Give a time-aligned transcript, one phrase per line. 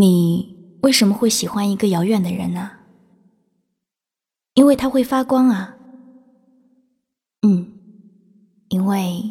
[0.00, 2.70] 你为什么会喜欢一个遥远的人呢？
[4.54, 5.76] 因为他会发光啊。
[7.42, 7.70] 嗯，
[8.70, 9.30] 因为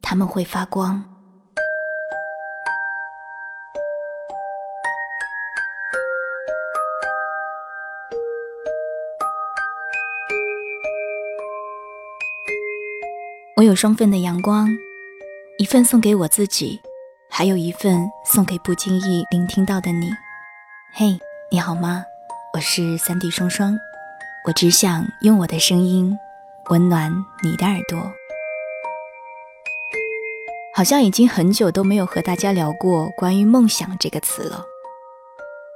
[0.00, 1.04] 他们会发光。
[13.54, 14.68] 我有双份的阳光，
[15.58, 16.80] 一份送给我自己，
[17.34, 20.10] 还有一份送给不经意聆听到的你。
[20.92, 21.18] 嘿，
[21.50, 22.04] 你好吗？
[22.52, 23.74] 我是三 D 双双，
[24.46, 26.18] 我只想用我的声音
[26.68, 27.10] 温暖
[27.42, 28.12] 你的耳朵。
[30.74, 34.66] 好像已经很久都没有和大家聊过关于梦想这个词了，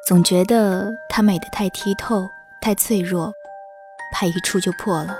[0.06, 2.28] 总觉得它美得太剔透、
[2.60, 3.32] 太脆弱，
[4.12, 5.18] 怕一触就破了。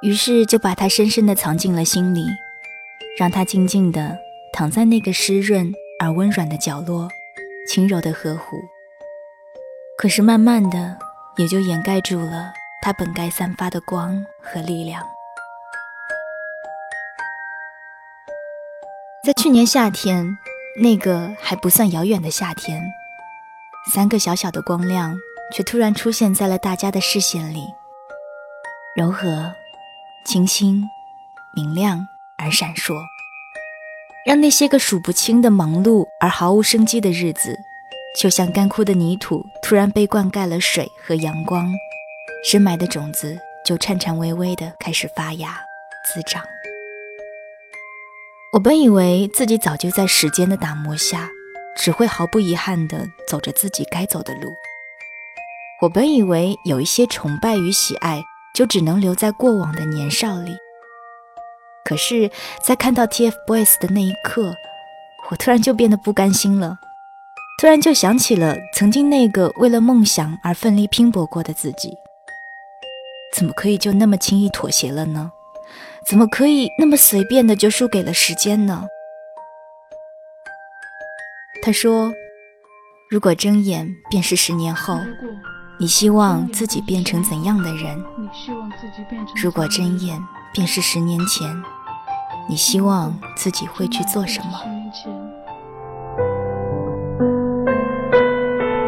[0.00, 2.26] 于是就把它深深地藏进了心里，
[3.18, 4.16] 让它静静地
[4.52, 7.08] 躺在那个湿润而温软的角落，
[7.68, 8.56] 轻柔的呵护。
[9.98, 10.98] 可是慢慢的，
[11.36, 15.02] 也就掩盖住了它本该散发的光和力量。
[19.24, 20.36] 在去年夏天，
[20.80, 22.82] 那个还不算遥远的夏天，
[23.92, 25.16] 三个小小的光亮
[25.52, 27.66] 却突然出现在了大家的视线里，
[28.94, 29.54] 柔和。
[30.24, 30.88] 清新、
[31.52, 32.06] 明亮
[32.38, 32.94] 而闪烁，
[34.24, 37.58] 让那些个数不清的忙碌而毫无生机的日子，
[38.18, 41.72] 就像干枯的泥土突然被灌溉了水和阳光，
[42.44, 45.58] 深埋的种子就颤颤巍巍地开始发芽
[46.06, 46.42] 滋长。
[48.52, 51.28] 我本以为自己早就在时间的打磨下，
[51.76, 54.54] 只会毫不遗憾地走着自己该走的路。
[55.80, 58.22] 我本以为有一些崇拜与喜爱。
[58.54, 60.54] 就只能留在过往的年少里。
[61.92, 62.30] 可是，
[62.64, 64.54] 在看到 TFBOYS 的那一刻，
[65.30, 66.78] 我突然就变得不甘心了，
[67.60, 71.94] 突然就想起了曾经那个为了梦想而奋力拼搏过的自己，
[73.36, 75.32] 怎么可以就那么轻易妥协了呢？
[76.06, 78.86] 怎么可以那么随便的就输给了时间呢？
[81.62, 82.10] 他说
[83.10, 84.98] ：“如果睁眼便是十年后。”
[85.80, 88.04] 你希望自己变成怎样的人？
[89.34, 90.16] 如果睁眼
[90.54, 91.50] 便是十年前，
[92.48, 94.58] 你希望自己会去做什么？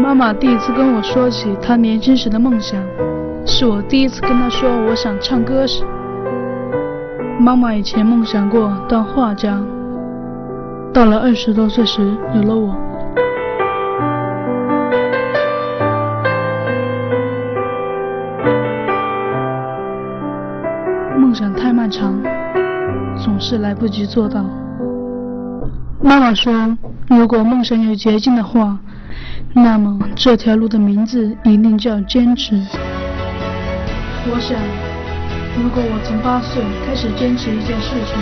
[0.00, 2.80] 妈妈第一次跟我说起她年轻时的梦想，
[3.46, 5.84] 是我第一次跟她说我想唱歌时。
[7.40, 9.60] 妈妈以前梦想过当画家，
[10.92, 12.76] 到了二十多岁时有了我。
[21.18, 22.22] 梦想太漫长，
[23.24, 24.44] 总是来不及做到。
[26.02, 26.76] 妈妈说，
[27.08, 28.78] 如果梦想有捷径的话，
[29.54, 32.54] 那么这条路的名字一定叫坚持。
[34.28, 34.60] 我想，
[35.56, 38.12] 如果我从八岁开始坚持一件事情，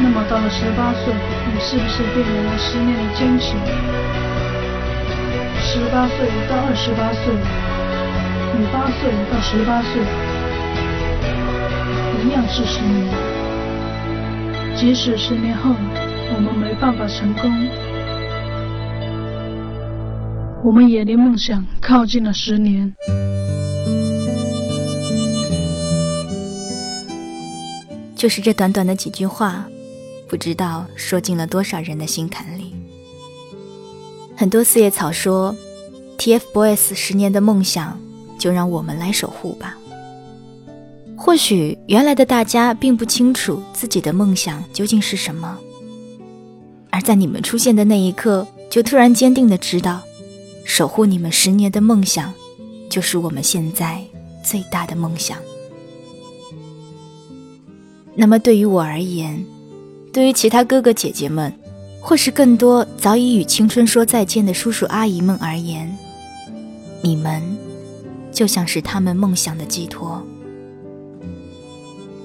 [0.00, 1.12] 那么到了十八岁，
[1.52, 3.58] 你是不是便有了十年的坚持？
[5.58, 7.34] 十八岁到二十八岁，
[8.54, 10.00] 你八岁到十八岁。
[12.24, 13.06] 一样是十年，
[14.80, 15.74] 即使十年后
[16.34, 17.50] 我们没办法成功，
[20.64, 22.94] 我们也离梦想靠近了十年。
[28.14, 29.66] 就是这短短的几句话，
[30.28, 32.72] 不知道说进了多少人的心坎里。
[34.36, 35.56] 很多四叶草说
[36.18, 37.98] ：“TFBOYS 十年的梦想，
[38.38, 39.76] 就让我们来守护吧。”
[41.20, 45.58] 或许原来的大家并不清楚自己的梦想究竟是什么，
[46.90, 50.00] 而在你们出现的那一刻，就突然坚定的知道，
[50.64, 52.32] 守护你们十年的梦想，
[52.88, 54.00] 就是我们现在
[54.44, 55.36] 最大的梦想。
[58.14, 59.44] 那么对于我而言，
[60.12, 61.52] 对于其他哥哥姐姐们，
[62.00, 65.98] 或是更多早已与青春说再见的叔叔阿姨们而言，
[67.02, 67.42] 你们
[68.32, 70.24] 就像是他们梦想的寄托。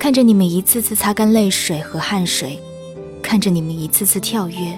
[0.04, 2.60] 看着你们一次次擦干泪水和汗水，
[3.22, 4.78] 看着你们一次次跳跃，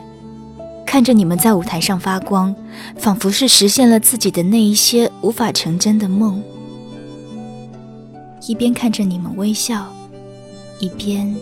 [0.85, 2.55] 看着你们在舞台上发光，
[2.95, 6.43] 仿佛是实现了自己的那一些无法成真的梦。
[8.47, 9.91] 一边看着你们微笑，
[10.79, 11.35] 一边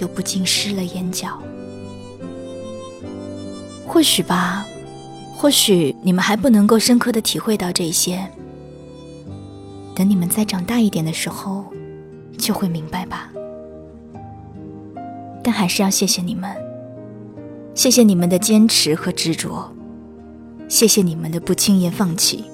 [0.00, 1.40] 又不禁湿了眼角。
[3.86, 4.66] 或许吧，
[5.36, 8.28] 或许你们还不能够深刻的体会到这些。
[9.94, 11.64] 等你们再长大一点的时候。
[12.40, 13.30] 就会明白吧，
[15.44, 16.50] 但还是要谢谢你们，
[17.74, 19.70] 谢谢你们的坚持和执着，
[20.68, 22.44] 谢谢你们的不轻言放弃，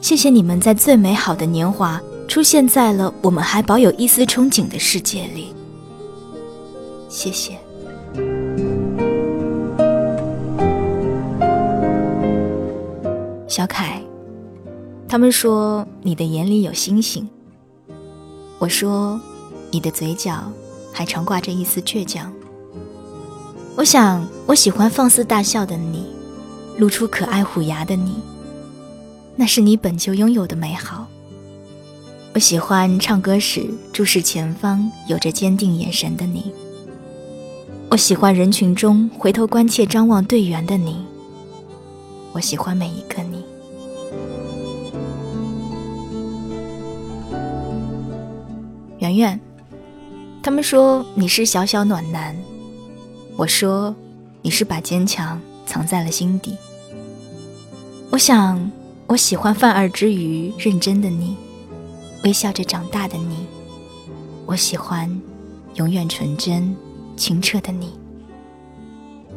[0.00, 5.54] 谢谢你们在最美好的年华出现在了我们还保有一丝憧憬的世界里。
[7.08, 7.56] 谢谢，
[13.46, 14.02] 小凯。
[15.08, 17.28] 他们说你的眼里有星星。
[18.58, 19.20] 我说，
[19.70, 20.50] 你的嘴角
[20.92, 22.32] 还常挂着一丝倔强。
[23.76, 26.06] 我想，我喜欢放肆大笑的你，
[26.78, 28.14] 露出可爱虎牙的你，
[29.36, 31.06] 那是你本就拥有的美好。
[32.34, 36.52] 我喜欢唱歌时注视前方、有着坚定眼神的你。
[37.90, 41.04] 我喜欢人群中回头关切张望队员的你。
[42.32, 43.22] 我喜欢每一个
[49.06, 49.40] 圆圆，
[50.42, 52.36] 他们说你是小小暖男，
[53.36, 53.94] 我说
[54.42, 56.56] 你是把坚强藏在了心底。
[58.10, 58.70] 我想，
[59.06, 61.36] 我喜欢犯二之余认真的你，
[62.24, 63.46] 微笑着长大的你。
[64.46, 65.08] 我喜欢
[65.74, 66.74] 永远纯真
[67.16, 67.92] 清澈的你。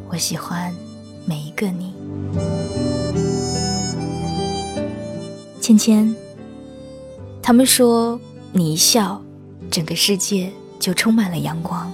[0.08, 0.74] 我喜欢
[1.26, 1.94] 每一个你。
[5.60, 6.14] 芊芊，
[7.42, 8.18] 他们说
[8.52, 9.22] 你一笑。
[9.70, 11.92] 整个世界就充满了阳光。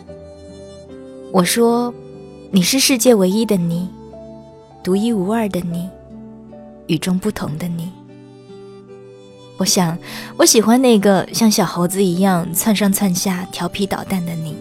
[1.30, 1.92] 我说，
[2.50, 3.88] 你是世界唯一的你，
[4.82, 5.88] 独一无二的你，
[6.86, 7.92] 与众不同的你。
[9.58, 9.98] 我想，
[10.38, 14.56] 我喜欢那个像小猴子一样窜上窜下、调皮捣蛋的你。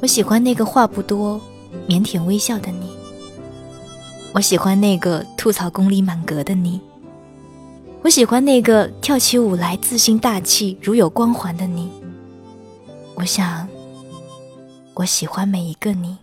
[0.00, 1.40] 我喜欢那个话不多、
[1.88, 2.88] 腼腆微笑的你。
[4.32, 6.80] 我喜欢那个吐槽功力满格的你。
[8.04, 11.90] 我喜欢那个跳起舞来自信大气、如有光环的你。
[13.14, 13.66] 我想，
[14.92, 16.18] 我喜欢每一个你。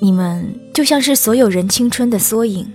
[0.00, 2.68] 你们就像是所有人青春的缩影，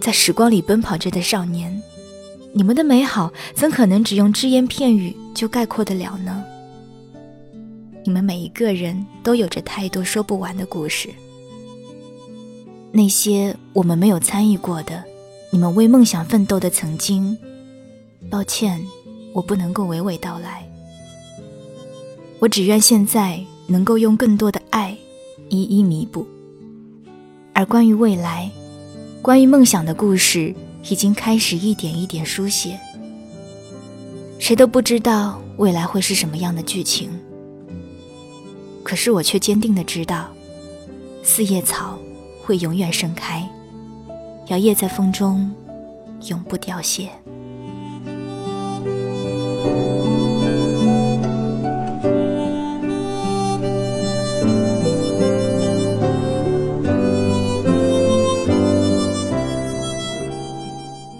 [0.00, 1.80] 在时光里奔跑着的少年。
[2.52, 6.44] 你们的美好怎可能只用只言片语就概括得了呢？
[8.06, 11.08] 你们每一个人都有着太多说不完的故事，
[12.92, 15.02] 那些我们没有参与过的，
[15.50, 17.36] 你们为梦想奋斗的曾经，
[18.28, 18.78] 抱歉，
[19.32, 20.68] 我不能够娓娓道来。
[22.40, 24.94] 我只愿现在能够用更多的爱
[25.48, 26.26] 一一弥补。
[27.54, 28.50] 而关于未来，
[29.22, 30.54] 关于梦想的故事，
[30.90, 32.78] 已经开始一点一点书写。
[34.38, 37.08] 谁都不知道未来会是什么样的剧情。
[38.84, 40.28] 可是我却坚定的知道，
[41.22, 41.98] 四叶草
[42.44, 43.42] 会永远盛开，
[44.48, 45.50] 摇曳在风中，
[46.28, 47.08] 永不凋谢。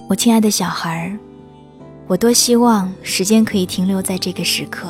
[0.07, 1.19] 我亲爱的小孩儿，
[2.07, 4.87] 我多希望时间可以停留在这个时刻。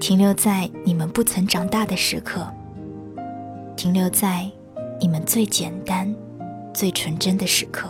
[0.00, 2.44] 停留在你们不曾长大的时刻，
[3.76, 4.50] 停留在
[4.98, 6.12] 你们最简单、
[6.72, 7.86] 最纯真的时刻。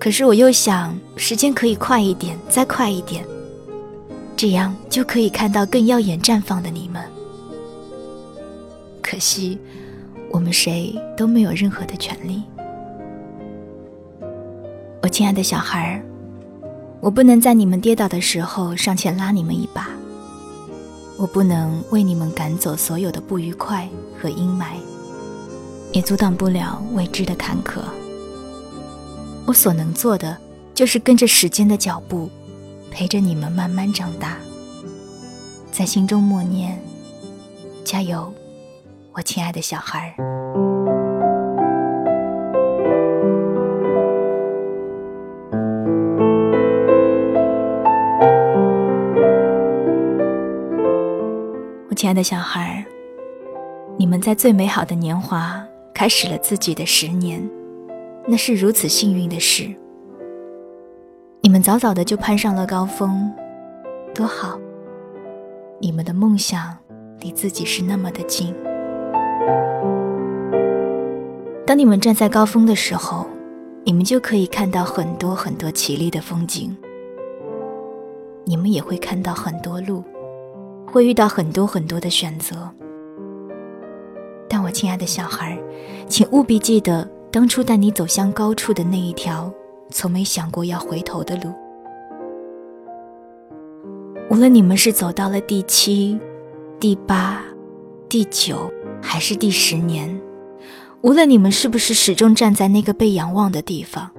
[0.00, 3.24] 可是我又想，时间可以快一点，再快一点，
[4.36, 7.00] 这样就可以看到更耀眼绽放的你们。
[9.00, 9.56] 可惜，
[10.32, 12.42] 我们谁都没有任何的权利。
[15.02, 16.11] 我亲爱的小孩儿。
[17.02, 19.88] 我不能在你们跌倒的时候上前拉你们一把，
[21.18, 24.76] 我不能为你们赶走所有的不愉快和阴霾，
[25.90, 27.80] 也阻挡不了未知的坎坷。
[29.44, 30.38] 我所能做的，
[30.76, 32.30] 就是跟着时间的脚步，
[32.92, 34.36] 陪着你们慢慢长大，
[35.72, 36.80] 在心中默念：
[37.84, 38.32] 加油，
[39.12, 40.31] 我亲爱的小孩儿。
[52.02, 52.84] 亲爱的小孩，
[53.96, 57.48] 你们在最美好的年华开始了自己的十年，
[58.26, 59.72] 那是如此幸运的事。
[61.42, 63.32] 你们早早的就攀上了高峰，
[64.12, 64.58] 多好！
[65.80, 66.76] 你们的梦想
[67.20, 68.52] 离自己是那么的近。
[71.64, 73.28] 当你们站在高峰的时候，
[73.84, 76.76] 你们就可以看到很多很多绮丽的风景，
[78.44, 80.02] 你们也会看到很多路。
[80.92, 82.68] 会遇到很多很多的选择，
[84.46, 85.58] 但我亲爱的小孩，
[86.06, 89.50] 请务必记得当初带你走向高处的那一条
[89.90, 91.50] 从没想过要回头的路。
[94.28, 96.20] 无论你们是走到了第七、
[96.78, 97.42] 第八、
[98.06, 98.70] 第九，
[99.00, 100.20] 还是第十年，
[101.00, 104.10] 无论你们是不是始终站在那个被仰望的地方，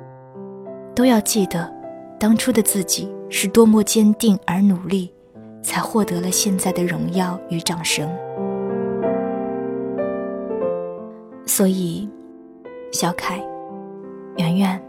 [0.96, 1.72] 都要记得，
[2.20, 5.13] 当初的自己是多么坚定而努力，
[5.64, 8.08] 才获得了现在的荣耀与掌声。
[11.48, 12.08] 所以，
[12.92, 13.44] 小凯、
[14.38, 14.80] 圆圆、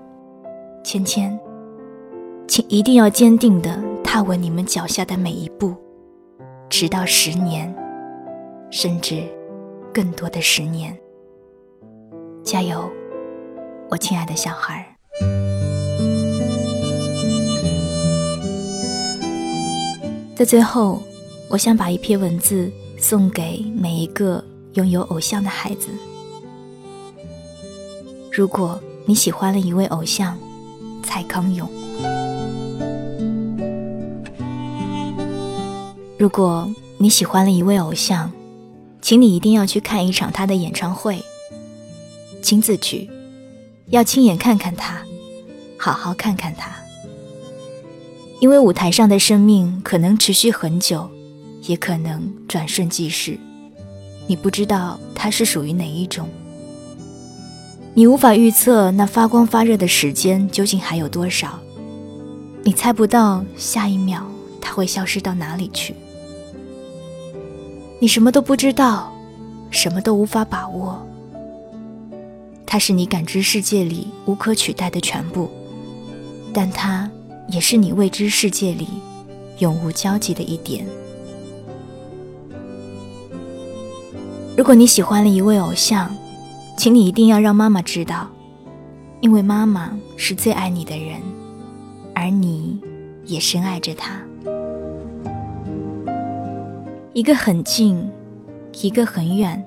[0.83, 1.39] 芊芊，
[2.47, 3.83] 请一定要坚定的。
[4.05, 5.75] 踏稳你们脚下的每一步，
[6.69, 7.75] 直到十年，
[8.71, 9.25] 甚至
[9.93, 10.97] 更多的十年。
[12.45, 12.89] 加油，
[13.91, 14.94] 我亲爱的小孩。
[20.45, 21.03] 在最后，
[21.49, 25.89] 我想把一篇文字送给每一个拥有偶像的孩子。
[28.31, 30.37] 如果你喜欢了一位偶像，
[31.03, 31.67] 蔡康永。
[36.19, 38.31] 如果你喜欢了一位偶像，
[39.01, 41.25] 请你一定要去看一场他的演唱会，
[42.43, 43.09] 亲自去，
[43.87, 45.03] 要亲眼看看他，
[45.79, 46.84] 好好看看他。
[48.45, 51.09] 因为舞台上的生命可能持续很久，
[51.63, 53.39] 也可能转瞬即逝，
[54.27, 56.29] 你不知道它是属于哪一种，
[57.95, 61.59] 你无法预测那发光发热的时间究竟还有多少，
[62.63, 64.23] 你猜不到下一秒
[64.61, 65.95] 它会消失到哪里去。
[67.99, 69.11] 你什么都不知道，
[69.71, 71.03] 什么都无法把握。
[72.67, 75.49] 它是你感知世界里无可取代的全部，
[76.53, 77.11] 但它
[77.49, 78.89] 也是你未知世界里
[79.59, 80.87] 永无交集的一点。
[84.57, 86.15] 如果你喜欢了一位偶像，
[86.77, 88.29] 请你一定要让妈妈知道，
[89.21, 91.21] 因为妈妈是最爱你的人，
[92.15, 92.81] 而你
[93.25, 94.21] 也深爱着他。
[97.13, 98.11] 一个很近，
[98.81, 99.65] 一个很远，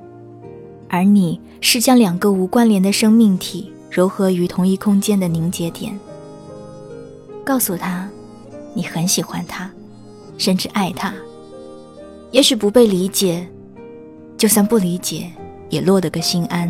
[0.90, 5.98] 而你是将两个无关联的生命体糅合于同一空间的凝结点。
[7.48, 8.06] 告诉他，
[8.74, 9.72] 你很喜欢他，
[10.38, 11.14] 甚至爱他。
[12.32, 13.48] 也许不被理解，
[14.38, 15.32] 就算不理解，
[15.70, 16.70] 也落得个心安。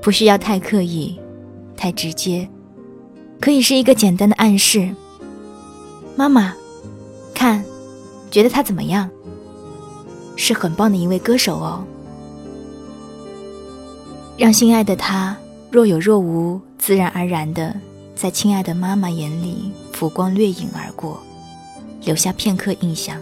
[0.00, 1.20] 不需要太刻意，
[1.76, 2.48] 太直接，
[3.38, 4.88] 可以是一个简单的暗示。
[6.16, 6.54] 妈妈，
[7.34, 7.62] 看。
[8.30, 9.10] 觉得他怎么样？
[10.36, 11.84] 是很棒的一位歌手哦。
[14.38, 15.36] 让心爱的他
[15.70, 17.74] 若有若无、自然而然的
[18.20, 21.18] 在亲爱的妈妈眼里浮光掠影而过，
[22.04, 23.16] 留下片刻印象。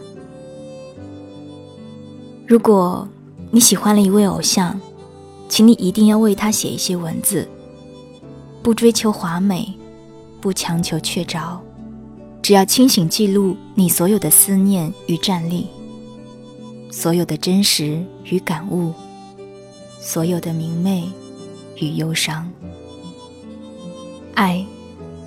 [2.49, 3.07] 如果
[3.52, 4.81] 你喜欢了一位偶像，
[5.49, 7.49] 请你一定要为他写一些文字，
[8.61, 9.73] 不追求华美，
[10.40, 11.57] 不强求确凿。
[12.43, 15.69] 只要清醒记录你所有的思念与站立，
[16.90, 18.93] 所有的真实与感悟，
[20.00, 21.09] 所有的明媚
[21.76, 22.50] 与忧伤。
[24.35, 24.67] 爱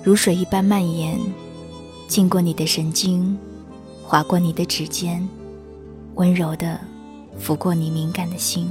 [0.04, 1.16] 如水一般蔓延，
[2.08, 3.38] 经过你的神经，
[4.02, 5.26] 划过你的指尖，
[6.16, 6.80] 温柔的
[7.38, 8.68] 拂过你敏感的心。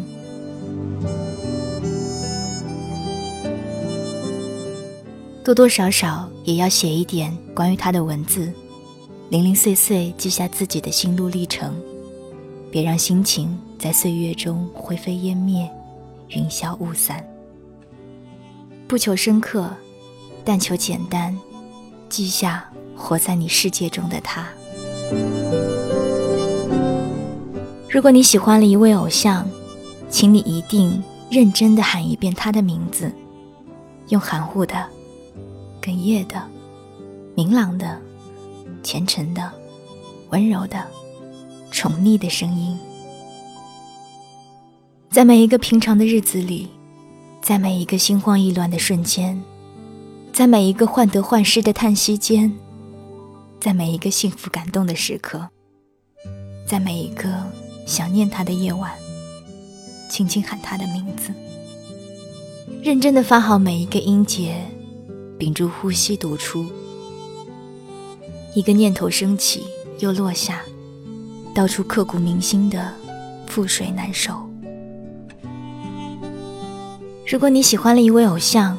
[5.42, 8.52] 多多少少也要写一点关于他的文字，
[9.30, 11.74] 零零碎碎记下自己的心路历程，
[12.70, 15.66] 别让心情在岁月中灰飞烟灭，
[16.28, 17.26] 云消雾散。
[18.86, 19.70] 不求深刻，
[20.44, 21.38] 但求简单，
[22.10, 24.48] 记下活在你世界中的他。
[27.90, 29.48] 如果你喜欢了一位偶像，
[30.10, 33.12] 请你一定认真的喊一遍他的名字，
[34.10, 34.86] 用含糊的。
[35.82, 36.40] 哽咽的、
[37.34, 38.00] 明朗的、
[38.84, 39.52] 虔诚的、
[40.30, 40.86] 温柔的、
[41.72, 42.78] 宠溺的声音，
[45.10, 46.70] 在每一个平常的日子里，
[47.42, 49.42] 在每一个心慌意乱的瞬间，
[50.34, 52.52] 在每一个患得患失的叹息间，
[53.60, 55.50] 在每一个幸福感动的时刻，
[56.66, 57.30] 在每一个
[57.86, 58.92] 想念他的夜晚，
[60.10, 61.34] 轻轻喊他的名字，
[62.82, 64.56] 认真的发好每一个音节。
[65.38, 66.68] 屏住呼吸读出，
[68.54, 69.64] 一个念头升起
[69.98, 70.62] 又落下，
[71.52, 72.94] 道出刻骨铭心的
[73.50, 74.32] 覆水难收。
[77.28, 78.78] 如果你喜欢了一位偶像，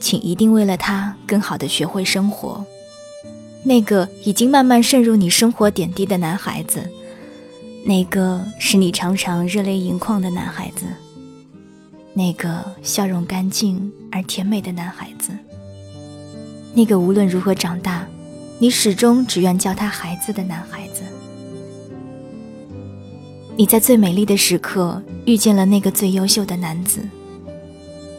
[0.00, 2.64] 请一定为了他更好的学会生活。
[3.62, 6.88] 那个已经慢慢渗入你生活点滴的男孩子，
[7.84, 10.86] 那个使你常常热泪盈眶的男孩子，
[12.14, 15.30] 那个笑容干净而甜美的男孩子。
[16.72, 18.06] 那个无论如何长大，
[18.58, 21.02] 你始终只愿叫他孩子的男孩子。
[23.56, 27.00] 你在最美丽的时刻遇见了那个最优秀的男子，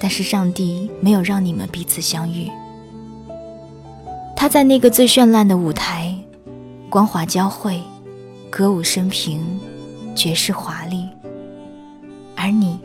[0.02, 2.50] 但是上帝没有让你们彼此相遇。
[4.36, 6.18] 他在那个最绚烂的舞台，
[6.90, 7.80] 光华交汇，
[8.50, 9.40] 歌舞升平，
[10.16, 11.08] 绝世华丽；
[12.36, 12.80] 而你，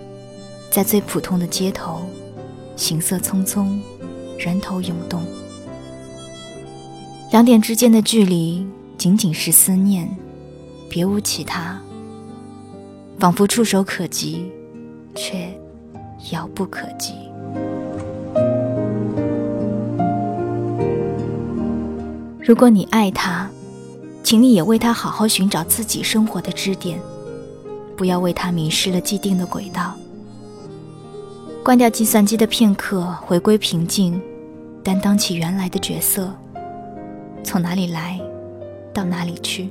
[0.71, 2.03] 在最普通的街头，
[2.77, 3.81] 行色匆匆，
[4.39, 5.23] 人头涌动。
[7.33, 8.67] 两点之间的距离，
[8.99, 10.07] 仅仅是思念，
[10.91, 11.81] 别无其他。
[13.19, 14.53] 仿佛触手可及，
[15.15, 15.49] 却
[16.31, 17.15] 遥不可及。
[22.41, 23.49] 如果你爱他，
[24.23, 26.99] 请你也为他好好寻找自己生活的支点，
[27.97, 29.95] 不要为他迷失了既定的轨道。
[31.65, 34.21] 关掉计算机的片刻，回归平静，
[34.85, 36.33] 担当起原来的角色。
[37.43, 38.21] 从哪里来，
[38.95, 39.71] 到哪里去？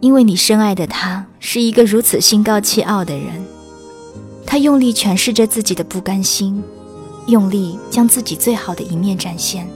[0.00, 3.42] 因为你深爱的他是一个如此心高气傲的人，
[4.46, 6.62] 他用力诠释着自己的不甘心，
[7.26, 9.68] 用力将自己最好的一面展现。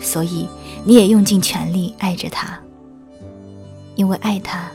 [0.00, 0.46] 所以
[0.84, 2.58] 你也用尽全力爱着他，
[3.94, 4.70] 因为爱他，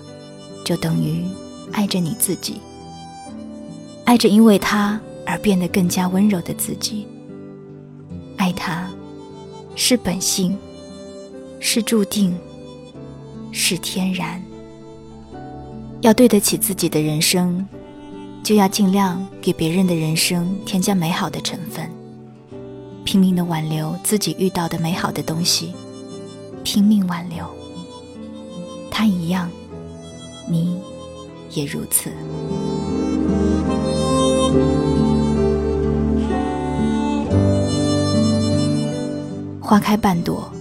[0.66, 1.24] 就等于
[1.72, 2.62] 爱着你自己，
[4.06, 7.08] 爱着因为他而变得更加温柔的自己。
[8.38, 8.90] 爱他，
[9.76, 10.58] 是本性，
[11.60, 12.36] 是注定。
[13.56, 14.42] 是天然。
[16.02, 17.64] 要对得起自己的人生，
[18.44, 21.90] 就要尽量给别人的人生添加美好的成分，
[23.06, 25.74] 拼命的挽留自己遇到的美好的东西，
[26.62, 27.46] 拼命挽留。
[28.92, 29.50] 他一样，
[30.46, 30.78] 你
[31.52, 32.12] 也如此。
[39.62, 40.52] 花开半朵，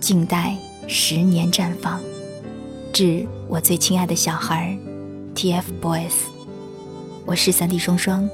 [0.00, 0.56] 静待
[0.88, 2.00] 十年绽放。
[2.90, 4.76] 致我最亲爱的小孩
[5.34, 6.12] ，TFBOYS，
[7.24, 8.28] 我是三弟双双，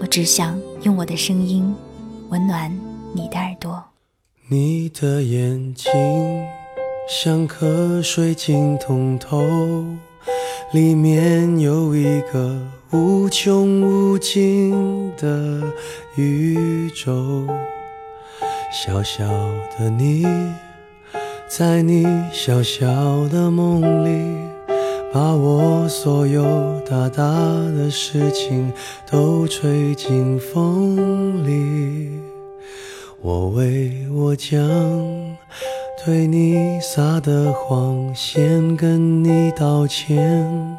[0.00, 1.74] 我只想用我的声音
[2.28, 2.70] 温暖
[3.14, 3.82] 你的耳朵。
[4.48, 5.90] 你的眼睛
[7.08, 9.42] 像颗水晶通透，
[10.72, 12.60] 里面有一个
[12.92, 15.62] 无穷无尽的
[16.16, 17.46] 宇宙，
[18.70, 19.26] 小小
[19.78, 20.24] 的你。
[21.48, 22.86] 在你小小
[23.28, 24.47] 的梦里，
[25.12, 26.44] 把我所有
[26.88, 28.70] 大大的事情
[29.10, 32.10] 都吹进风里。
[33.20, 34.60] 我为我将
[36.04, 40.76] 对你撒的谎先跟你道歉。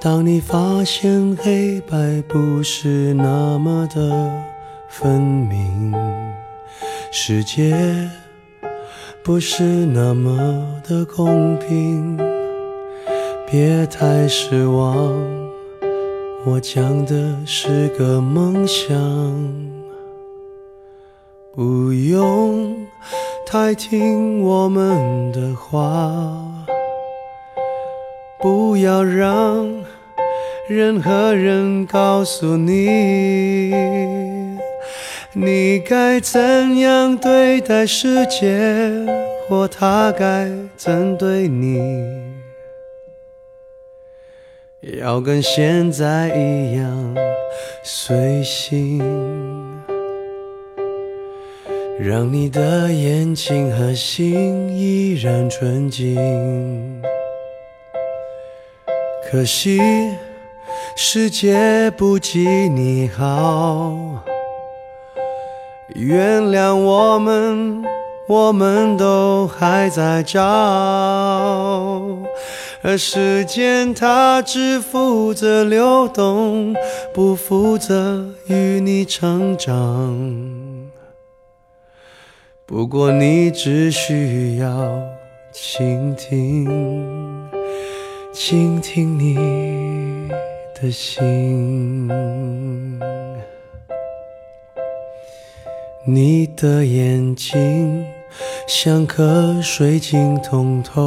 [0.00, 4.32] 当你发现黑白不是那么的
[4.88, 5.94] 分明，
[7.12, 8.10] 世界。
[9.22, 12.16] 不是那么的公平，
[13.50, 15.18] 别太失望。
[16.46, 18.96] 我讲的是个梦想，
[21.52, 22.76] 不用
[23.44, 26.30] 太听我们的话，
[28.38, 29.68] 不要让
[30.68, 33.74] 任何人告诉你。
[35.32, 38.60] 你该怎样对待世界，
[39.48, 42.29] 或他该怎对你？
[44.80, 47.14] 要跟现在一样
[47.84, 48.98] 随性，
[51.98, 57.02] 让你的眼睛和心依然纯净。
[59.30, 59.78] 可惜
[60.96, 64.24] 世界不及你好。
[65.94, 67.84] 原谅我们，
[68.26, 70.40] 我们都还在找，
[72.82, 76.74] 而时间它只负责流动，
[77.12, 80.90] 不负责与你成长。
[82.64, 85.02] 不过你只需要
[85.52, 86.66] 倾听，
[88.32, 89.36] 倾听你
[90.80, 92.08] 的心。
[96.06, 98.06] 你的眼睛
[98.66, 101.06] 像颗水晶通透，